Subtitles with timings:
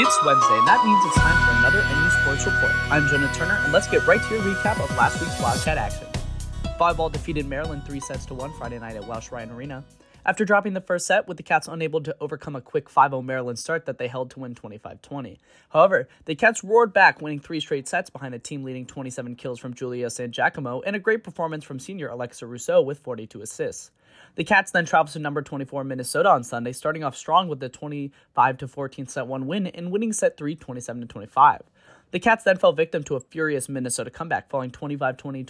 [0.00, 2.72] It's Wednesday, and that means it's time for another NU Sports Report.
[2.88, 6.06] I'm Jonah Turner, and let's get right to your recap of last week's Wildcat action.
[6.78, 9.82] Volleyball defeated Maryland three sets to one Friday night at Welsh Ryan Arena.
[10.26, 13.22] After dropping the first set, with the Cats unable to overcome a quick 5 0
[13.22, 15.38] Maryland start that they held to win 25 20.
[15.70, 19.58] However, the Cats roared back, winning three straight sets behind a team leading 27 kills
[19.58, 23.90] from Julia Sangiacomo and a great performance from senior Alexa Rousseau with 42 assists.
[24.34, 27.68] The Cats then traveled to number 24 Minnesota on Sunday, starting off strong with the
[27.68, 31.62] 25 14 set 1 win and winning set 3 27 25.
[32.10, 35.44] The Cats then fell victim to a furious Minnesota comeback, falling 25 20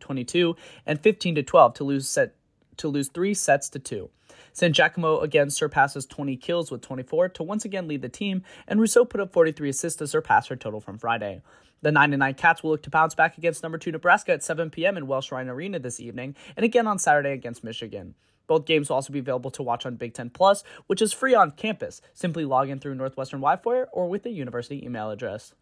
[0.00, 2.34] 22 and 15 12 to lose set
[2.78, 4.10] to lose 3 sets to 2.
[4.54, 9.04] Sangiacomo again surpasses 20 kills with 24 to once again lead the team, and Rousseau
[9.04, 11.42] put up 43 assists to surpass her total from Friday.
[11.82, 14.70] The 9 9 Cats will look to bounce back against number 2 Nebraska at 7
[14.70, 14.96] p.m.
[14.96, 18.14] in Welsh Ryan Arena this evening, and again on Saturday against Michigan.
[18.48, 21.34] Both games will also be available to watch on Big Ten Plus, which is free
[21.34, 22.00] on campus.
[22.14, 25.54] Simply log in through Northwestern Wi-Fi or with a university email address.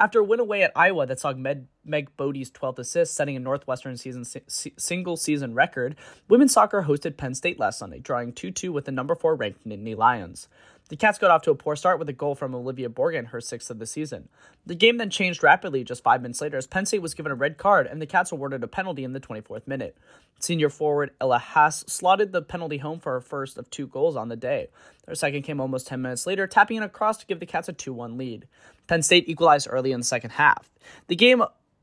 [0.00, 3.40] After a win away at Iowa that saw Meg, Meg Boade's 12th assist, setting a
[3.40, 5.96] Northwestern season si- single season record,
[6.28, 9.66] women's soccer hosted Penn State last Sunday, drawing 2 2 with the number 4 ranked
[9.66, 10.48] Nittany Lions.
[10.88, 13.40] The Cats got off to a poor start with a goal from Olivia Borgen, her
[13.40, 14.28] sixth of the season.
[14.64, 17.34] The game then changed rapidly just five minutes later as Penn State was given a
[17.34, 19.96] red card and the Cats awarded a penalty in the 24th minute.
[20.40, 24.28] Senior forward Ella Hase slotted the penalty home for her first of two goals on
[24.28, 24.68] the day.
[25.06, 27.68] Her second came almost 10 minutes later, tapping in a cross to give the Cats
[27.68, 28.46] a 2 1 lead.
[28.86, 30.70] Penn State equalized early in the second half.
[31.08, 31.42] The game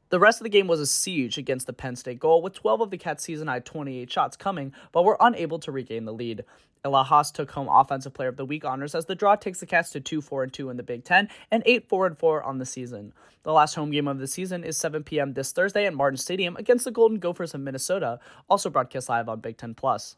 [0.10, 2.82] the rest of the game was a siege against the Penn State goal, with 12
[2.82, 6.44] of the Cats' season high 28 shots coming, but were unable to regain the lead.
[6.84, 9.66] Ella Hase took home Offensive Player of the Week honors as the draw takes the
[9.66, 12.66] Cats to 2 4 2 in the Big Ten and 8 4 4 on the
[12.66, 13.12] season.
[13.42, 15.34] The last home game of the season is 7 p.m.
[15.34, 19.40] this Thursday at Martin Stadium against the Golden Gophers of Minnesota, also broadcast live on
[19.40, 20.16] Big Ten Plus.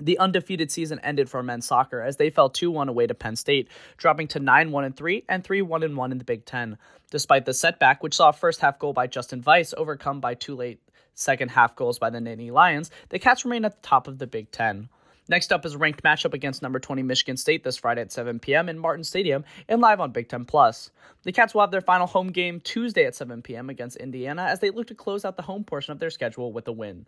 [0.00, 3.36] The undefeated season ended for men's soccer as they fell 2 1 away to Penn
[3.36, 6.78] State, dropping to 9 1 3 and 3 1 1 in the Big Ten.
[7.10, 10.54] Despite the setback, which saw a first half goal by Justin Weiss overcome by two
[10.54, 10.80] late
[11.14, 14.26] second half goals by the Nittany Lions, the Cats remain at the top of the
[14.26, 14.88] Big Ten.
[15.28, 18.38] Next up is a ranked matchup against number 20 Michigan State this Friday at 7
[18.38, 18.68] p.m.
[18.68, 20.90] in Martin Stadium and live on Big Ten Plus.
[21.24, 23.68] The Cats will have their final home game Tuesday at 7 p.m.
[23.68, 26.66] against Indiana as they look to close out the home portion of their schedule with
[26.68, 27.04] a win.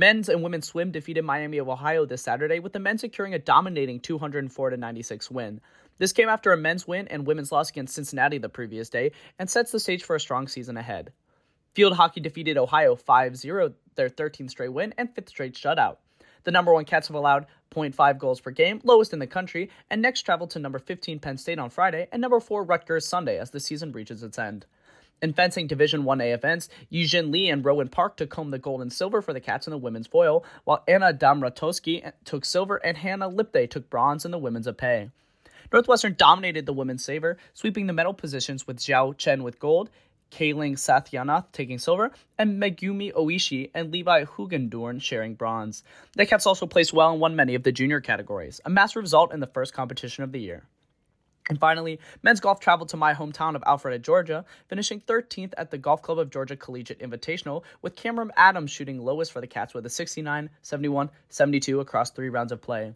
[0.00, 3.38] Men's and women's swim defeated Miami of Ohio this Saturday, with the men securing a
[3.38, 5.60] dominating 204 96 win.
[5.98, 9.50] This came after a men's win and women's loss against Cincinnati the previous day and
[9.50, 11.12] sets the stage for a strong season ahead.
[11.74, 15.98] Field hockey defeated Ohio 5 0, their 13th straight win and fifth straight shutout.
[16.44, 20.00] The number one Cats have allowed 0.5 goals per game, lowest in the country, and
[20.00, 23.50] next travel to number 15 Penn State on Friday and number 4 Rutgers Sunday as
[23.50, 24.64] the season reaches its end.
[25.22, 28.90] In fencing Division 1A events, Yujin Lee and Rowan Park took home the gold and
[28.90, 33.28] silver for the Cats in the women's foil, while Anna Damratoski took silver and Hannah
[33.28, 35.10] Lipday took bronze in the women's epee.
[35.70, 39.90] Northwestern dominated the women's saber, sweeping the medal positions with Zhao Chen with gold,
[40.30, 45.82] Kayling Satyanath taking silver, and Megumi Oishi and Levi Hugendorn sharing bronze.
[46.14, 49.34] The Cats also placed well and won many of the junior categories, a massive result
[49.34, 50.62] in the first competition of the year.
[51.50, 55.78] And finally, men's golf traveled to my hometown of Alpharetta, Georgia, finishing 13th at the
[55.78, 59.84] Golf Club of Georgia Collegiate Invitational, with Cameron Adams shooting lowest for the Cats with
[59.84, 62.94] a 69, 71, 72 across three rounds of play.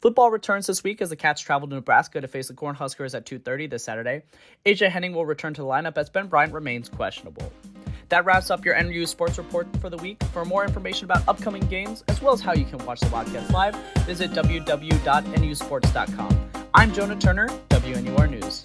[0.00, 3.26] Football returns this week as the Cats travel to Nebraska to face the Cornhuskers at
[3.26, 4.22] 2:30 this Saturday.
[4.64, 7.52] AJ Henning will return to the lineup as Ben Bryant remains questionable.
[8.10, 10.22] That wraps up your NU Sports Report for the week.
[10.32, 13.50] For more information about upcoming games, as well as how you can watch the podcast
[13.50, 13.74] live,
[14.06, 16.47] visit www.nusports.com.
[16.74, 18.62] I'm Jonah Turner, WNUR News.